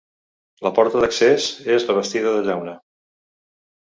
[0.67, 2.73] La porta d'accés és revestida de llauna.